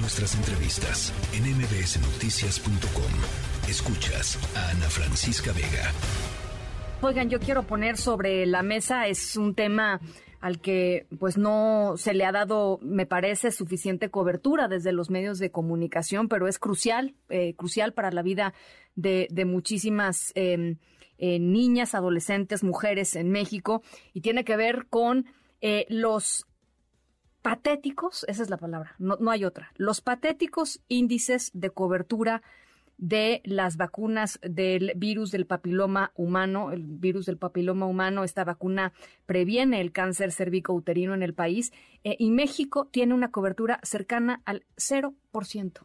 [0.00, 3.68] Nuestras entrevistas en mbsnoticias.com.
[3.68, 5.92] Escuchas a Ana Francisca Vega.
[7.02, 10.00] Oigan, yo quiero poner sobre la mesa, es un tema
[10.40, 15.40] al que pues no se le ha dado, me parece, suficiente cobertura desde los medios
[15.40, 18.54] de comunicación, pero es crucial, eh, crucial para la vida
[18.94, 20.76] de, muchísimas em,
[21.18, 25.26] eh, niñas, adolescentes, mujeres en México, y tiene que ver con
[25.60, 26.46] eh, los
[27.42, 32.42] patéticos, esa es la palabra, no, no hay otra, los patéticos índices de cobertura
[32.98, 36.72] de las vacunas del virus del papiloma humano.
[36.72, 38.92] El virus del papiloma humano, esta vacuna
[39.24, 41.72] previene el cáncer cervicouterino en el país
[42.04, 45.84] eh, y México tiene una cobertura cercana al 0%.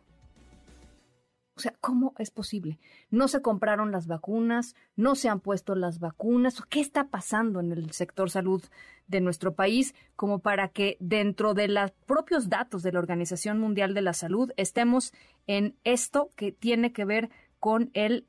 [1.56, 2.80] O sea, ¿cómo es posible?
[3.12, 6.62] No se compraron las vacunas, no se han puesto las vacunas.
[6.68, 8.64] ¿Qué está pasando en el sector salud
[9.08, 13.94] de nuestro país como para que dentro de los propios datos de la Organización Mundial
[13.94, 15.14] de la Salud estemos
[15.46, 18.26] en esto que tiene que ver con el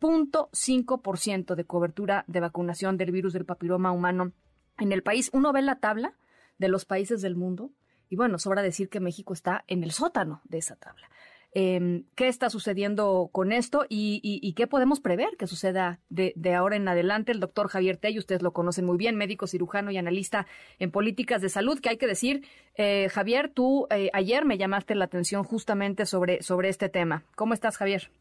[0.00, 4.32] 0.5% de cobertura de vacunación del virus del papiloma humano
[4.78, 5.30] en el país?
[5.32, 6.14] Uno ve la tabla
[6.58, 7.70] de los países del mundo
[8.08, 11.08] y bueno, sobra decir que México está en el sótano de esa tabla.
[11.52, 16.86] Em, qué está sucediendo con esto y, qué podemos prever que suceda de, ahora en
[16.86, 17.32] adelante.
[17.32, 20.46] El doctor Javier Tey, ustedes lo conocen muy bien, médico cirujano y analista
[20.78, 24.94] en políticas de salud, que hay que decir, eh, Javier, tú eh, ayer me llamaste
[24.94, 27.24] la atención justamente sobre, sobre este tema.
[27.34, 28.12] ¿Cómo estás, Javier?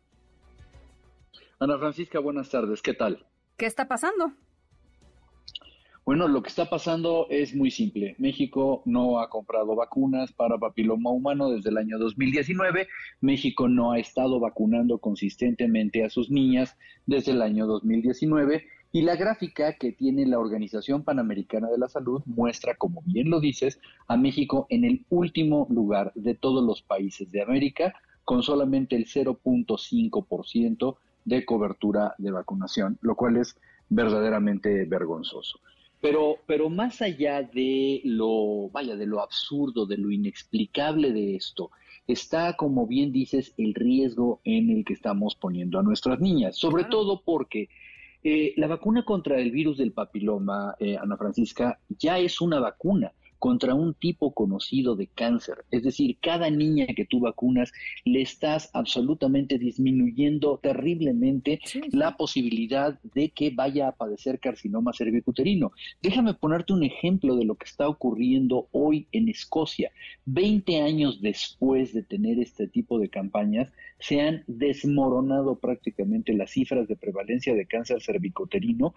[1.60, 3.26] Ana Francisca, buenas tardes, ¿qué tal?
[3.58, 4.34] ¿Qué está pasando?
[6.10, 8.16] Bueno, lo que está pasando es muy simple.
[8.18, 12.88] México no ha comprado vacunas para papiloma humano desde el año 2019.
[13.22, 18.66] México no ha estado vacunando consistentemente a sus niñas desde el año 2019.
[18.92, 23.40] Y la gráfica que tiene la Organización Panamericana de la Salud muestra, como bien lo
[23.40, 27.94] dices, a México en el último lugar de todos los países de América,
[28.26, 33.56] con solamente el 0.5% de cobertura de vacunación, lo cual es
[33.90, 35.60] verdaderamente vergonzoso.
[36.02, 41.72] Pero, pero más allá de lo, vaya, de lo absurdo, de lo inexplicable de esto,
[42.08, 46.86] está, como bien dices, el riesgo en el que estamos poniendo a nuestras niñas, sobre
[46.86, 47.70] todo porque
[48.24, 53.14] eh, la vacuna contra el virus del papiloma, eh, Ana Francisca, ya es una vacuna
[53.40, 55.66] contra un tipo conocido de cáncer.
[55.72, 57.72] Es decir, cada niña que tú vacunas
[58.06, 61.60] le estás absolutamente disminuyendo terriblemente
[61.92, 65.72] la posibilidad de que vaya a padecer carcinoma cervicuterino.
[66.02, 69.92] Déjame ponerte un ejemplo de lo que está ocurriendo hoy en Escocia.
[70.26, 76.88] Veinte años después de tener este tipo de campañas, se han desmoronado prácticamente las cifras
[76.88, 78.94] de prevalencia de cáncer cervicuterino,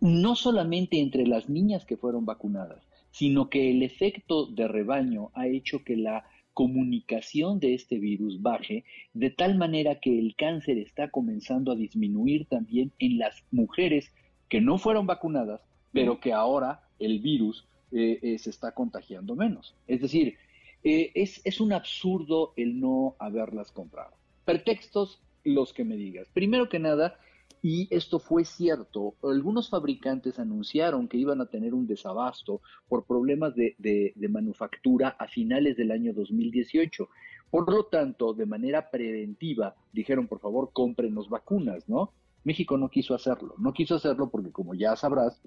[0.00, 2.82] no solamente entre las niñas que fueron vacunadas,
[3.18, 6.24] sino que el efecto de rebaño ha hecho que la
[6.54, 12.46] comunicación de este virus baje, de tal manera que el cáncer está comenzando a disminuir
[12.46, 14.12] también en las mujeres
[14.48, 15.60] que no fueron vacunadas,
[15.92, 19.74] pero que ahora el virus eh, eh, se está contagiando menos.
[19.88, 20.36] Es decir,
[20.84, 24.14] eh, es, es un absurdo el no haberlas comprado.
[24.44, 26.28] Pretextos los que me digas.
[26.32, 27.18] Primero que nada,
[27.62, 29.14] y esto fue cierto.
[29.22, 35.76] Algunos fabricantes anunciaron que iban a tener un desabasto por problemas de, manufactura a finales
[35.76, 37.08] del año 2018.
[37.50, 42.12] Por lo tanto, de manera preventiva, dijeron, por favor, cómprenos vacunas, ¿no?
[42.44, 43.54] México no quiso hacerlo.
[43.58, 45.40] No quiso hacerlo porque, como ya sabrás,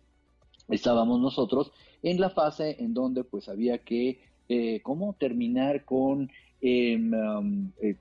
[0.70, 1.72] estábamos nosotros
[2.04, 4.20] en la fase en donde pues había que,
[4.50, 5.16] eh, ¿cómo?
[5.18, 6.30] Terminar con
[6.64, 7.96] Um, eh,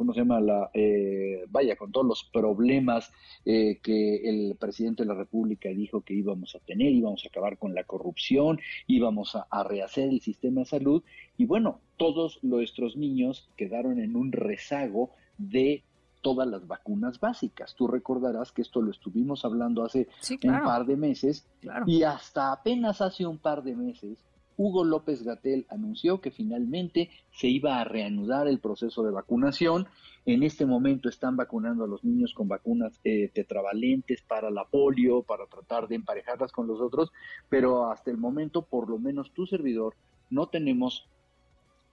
[0.00, 0.40] ¿cómo se llama?
[0.40, 3.12] La, eh, vaya, con todos los problemas
[3.44, 7.58] eh, que el presidente de la República dijo que íbamos a tener, íbamos a acabar
[7.58, 11.02] con la corrupción, íbamos a, a rehacer el sistema de salud
[11.36, 15.82] y bueno, todos nuestros niños quedaron en un rezago de
[16.22, 17.74] todas las vacunas básicas.
[17.74, 20.08] Tú recordarás que esto lo estuvimos hablando hace
[20.42, 21.46] un par de meses
[21.86, 24.24] y hasta apenas hace un par de meses
[24.62, 29.88] Hugo López Gatel anunció que finalmente se iba a reanudar el proceso de vacunación.
[30.26, 35.22] En este momento están vacunando a los niños con vacunas eh, tetravalentes para la polio,
[35.22, 37.10] para tratar de emparejarlas con los otros,
[37.48, 39.94] pero hasta el momento, por lo menos tu servidor,
[40.28, 41.08] no tenemos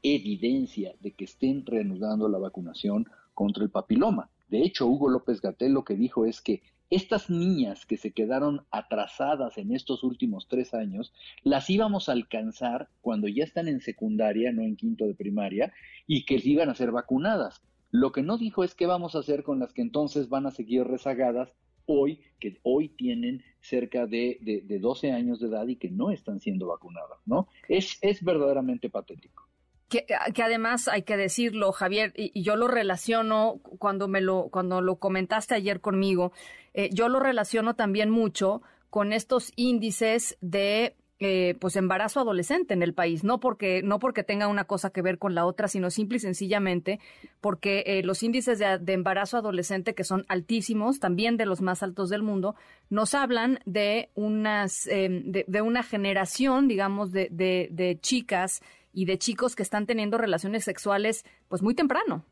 [0.03, 4.29] evidencia de que estén reanudando la vacunación contra el papiloma.
[4.49, 8.65] De hecho, Hugo López Gatel lo que dijo es que estas niñas que se quedaron
[8.71, 11.13] atrasadas en estos últimos tres años,
[11.43, 15.73] las íbamos a alcanzar cuando ya están en secundaria, no en quinto de primaria,
[16.05, 17.61] y que iban a ser vacunadas.
[17.91, 20.51] Lo que no dijo es qué vamos a hacer con las que entonces van a
[20.51, 21.53] seguir rezagadas
[21.85, 26.39] hoy, que hoy tienen cerca de, de, 12 años de edad y que no están
[26.39, 27.47] siendo vacunadas, ¿no?
[27.67, 29.47] Es verdaderamente patético.
[29.89, 30.05] Que,
[30.43, 35.55] además hay que decirlo, Javier, y, yo lo relaciono cuando me lo cuando lo comentaste
[35.55, 36.33] ayer conmigo,
[36.73, 42.83] eh, yo lo relaciono también mucho con estos índices de eh, pues embarazo adolescente en
[42.83, 45.89] el país, no porque, no porque tenga una cosa que ver con la otra, sino
[45.89, 46.99] simple y sencillamente
[47.41, 52.09] porque eh, los índices de, embarazo adolescente, que son altísimos, también de los más altos
[52.09, 52.53] del mundo,
[52.91, 58.61] nos hablan de unas, em, de, una generación, digamos, de, de, chicas
[58.97, 62.25] y de chicos que están teniendo relaciones sexuales, pues muy temprano,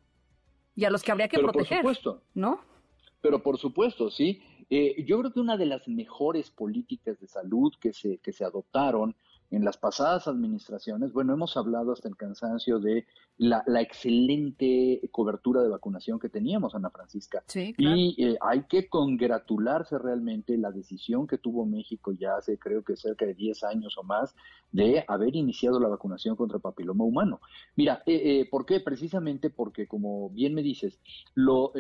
[0.76, 2.24] y a los que habría que proteger, por supuesto.
[2.34, 2.60] ¿no?
[3.22, 4.42] Pero por supuesto, sí.
[4.72, 8.44] Eh, yo creo que una de las mejores políticas de salud que se, que se
[8.44, 9.16] adoptaron
[9.52, 13.06] en las pasadas administraciones, bueno, hemos hablado hasta el cansancio de
[13.38, 17.44] la, excelente cobertura de vacunación que teníamos, Ana Francisca.
[17.78, 22.96] Y eh, hay que congratularse realmente la decisión que tuvo México ya hace creo que
[22.96, 24.36] cerca de 10 años o más
[24.72, 27.40] de haber iniciado la vacunación contra papiloma humano.
[27.76, 28.80] Mira, eh, eh, ¿por qué?
[28.80, 31.00] Precisamente porque, como bien me dices,
[31.34, 31.72] lo,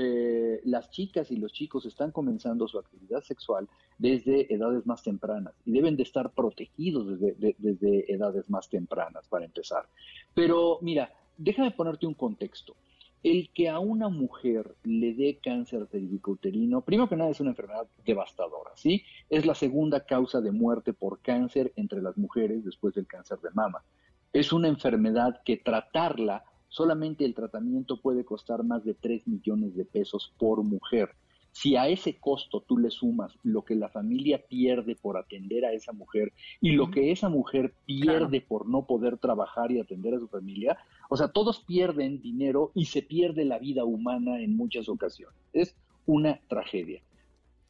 [0.63, 3.67] las chicas y los chicos están comenzando su actividad sexual
[3.97, 9.45] desde edades más tempranas y deben de estar protegidos desde, desde edades más tempranas, para
[9.45, 9.87] empezar.
[10.33, 12.75] Pero mira, déjame ponerte un contexto.
[13.23, 17.87] El que a una mujer le dé cáncer cervicouterino, primero que nada es una enfermedad
[18.05, 19.01] devastadora, ¿sí?
[19.29, 23.49] Es la segunda causa de muerte por cáncer entre las mujeres después del cáncer de
[23.55, 23.83] mama.
[24.31, 29.85] Es una enfermedad que tratarla, solamente el tratamiento puede costar más de 3 millones de
[29.85, 31.15] pesos por mujer.
[31.55, 35.71] Si a ese costo tú le sumas lo que la familia pierde por atender a
[35.71, 40.19] esa mujer y lo que esa mujer pierde por no poder trabajar y atender a
[40.19, 40.77] su familia,
[41.09, 45.37] o sea, todos pierden dinero y se pierde la vida humana en muchas ocasiones.
[45.53, 47.01] Es una tragedia.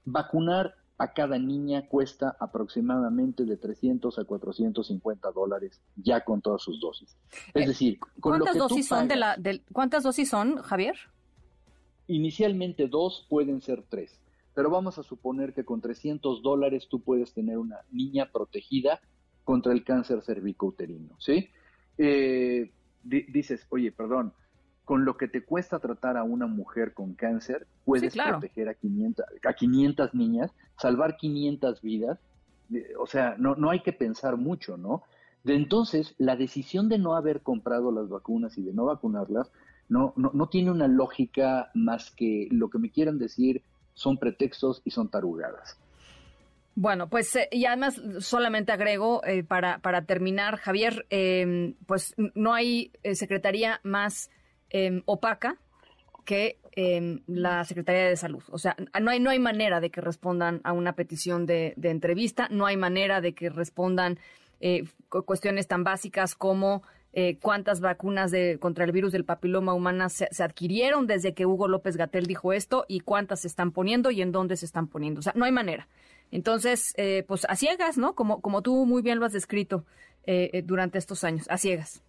[0.03, 6.81] Vacunar a cada niña cuesta aproximadamente de 300 a 450 dólares ya con todas sus
[6.81, 7.15] dosis.
[7.53, 9.37] Es eh, decir, con ¿cuántas dosis son de la,
[9.71, 10.95] ¿cuántas dosis son, Javier?
[12.07, 14.19] Inicialmente dos, pueden ser tres,
[14.53, 18.99] pero vamos a suponer que con 300 dólares tú puedes tener una niña protegida
[19.43, 21.49] contra el cáncer cervicouterino, ¿sí?
[21.97, 22.71] Eh,
[23.03, 24.33] dices, oye, perdón,
[24.85, 29.25] con lo que te cuesta tratar a una mujer con cáncer, puedes proteger a 500,
[29.43, 32.19] a 500 niñas, salvar 500 vidas,
[32.99, 35.03] o sea, no, no hay que pensar mucho, ¿no?
[35.43, 39.51] De entonces, la decisión de no haber comprado las vacunas y de no vacunarlas
[39.89, 44.81] no, no, no tiene una lógica más que lo que me quieran decir son pretextos
[44.85, 45.77] y son tarugadas.
[46.75, 52.53] Bueno, pues eh, y además solamente agrego eh, para, para terminar, Javier, em, pues no
[52.53, 54.29] hay eh, secretaría más
[54.69, 55.57] em, opaca
[56.25, 58.43] que em, la Secretaría de Salud.
[58.51, 61.91] O sea, no hay, no hay manera de que respondan a una petición de, de
[61.91, 64.19] entrevista, no hay manera de que respondan
[65.09, 66.81] cuestiones tan básicas como
[67.17, 71.69] eh, cuántas vacunas de, contra el virus del papiloma humana se, adquirieron desde que Hugo
[71.69, 75.19] López Gatel dijo esto y cuántas se están poniendo y en dónde se están poniendo.
[75.19, 75.87] O sea, no hay manera.
[76.31, 78.15] Entonces, eh, pues a ciegas, ¿no?
[78.15, 79.85] Como, como tú muy bien lo has descrito
[80.25, 82.03] eh, durante estos años, a ciegas.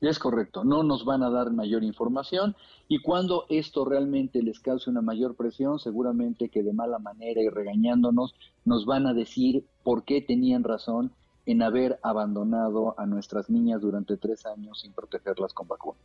[0.00, 2.56] Es correcto, no nos van a dar mayor información
[2.88, 7.48] y cuando esto realmente les cause una mayor presión, seguramente que de mala manera y
[7.48, 8.34] regañándonos,
[8.64, 11.12] nos van a decir por qué tenían razón
[11.50, 16.00] en haber abandonado a nuestras niñas durante tres años sin protegerlas con vacunas.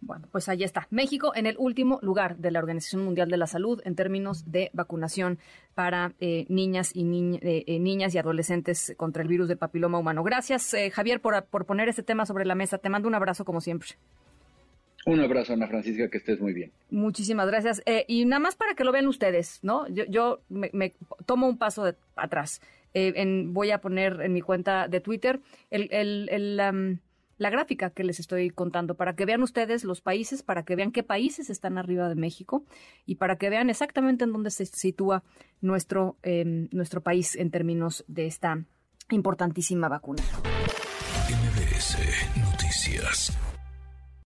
[0.00, 0.86] Bueno, pues ahí está.
[0.90, 4.70] México en el último lugar de la Organización Mundial de la Salud en términos de
[4.74, 5.38] vacunación
[5.74, 7.04] para eh, niñas y
[7.40, 10.22] eh, eh, niñas y adolescentes contra el virus del papiloma humano.
[10.22, 12.76] Gracias, Javier, por, por, poner este tema sobre la mesa.
[12.76, 13.90] Te mando un abrazo como siempre.
[15.06, 16.70] Un abrazo, Ana Francisca, que estés muy bien.
[16.90, 17.82] Muchísimas gracias.
[18.06, 19.88] y nada más para que lo vean ustedes, ¿no?
[19.88, 22.60] Yo, yo me, tomo un paso de, atrás.
[22.94, 25.40] Eh, voy a poner en mi cuenta de Twitter
[27.36, 30.92] la gráfica que les estoy contando para que vean ustedes los países, para que vean
[30.92, 32.64] qué países están arriba de México
[33.04, 35.24] y para que vean exactamente en dónde se sitúa
[35.60, 38.64] nuestro, em, nuestro país en términos de esta
[39.10, 40.22] importantísima vacuna.
[41.28, 41.98] MBS
[42.38, 43.36] Noticias.